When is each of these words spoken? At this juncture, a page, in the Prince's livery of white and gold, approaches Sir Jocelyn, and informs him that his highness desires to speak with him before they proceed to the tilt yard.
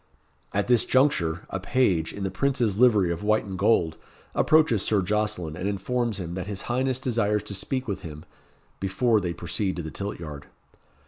At 0.51 0.65
this 0.67 0.83
juncture, 0.83 1.45
a 1.51 1.59
page, 1.59 2.11
in 2.11 2.23
the 2.23 2.31
Prince's 2.31 2.75
livery 2.75 3.11
of 3.11 3.21
white 3.21 3.45
and 3.45 3.55
gold, 3.55 3.97
approaches 4.33 4.81
Sir 4.81 5.03
Jocelyn, 5.03 5.55
and 5.55 5.67
informs 5.69 6.19
him 6.19 6.33
that 6.33 6.47
his 6.47 6.63
highness 6.63 6.97
desires 6.97 7.43
to 7.43 7.53
speak 7.53 7.87
with 7.87 7.99
him 8.01 8.25
before 8.79 9.21
they 9.21 9.31
proceed 9.31 9.75
to 9.75 9.83
the 9.83 9.91
tilt 9.91 10.19
yard. 10.19 10.47